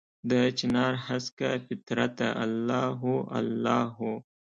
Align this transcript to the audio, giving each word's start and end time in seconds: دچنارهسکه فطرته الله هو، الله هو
دچنارهسکه 0.31 1.49
فطرته 1.65 2.27
الله 2.43 2.85
هو، 3.01 3.15
الله 3.37 3.81
هو 3.97 4.11